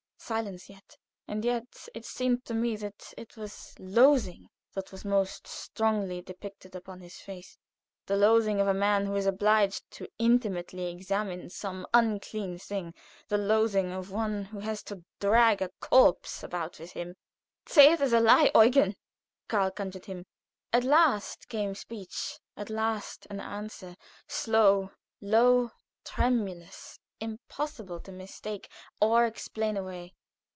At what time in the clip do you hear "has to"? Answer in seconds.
14.59-15.03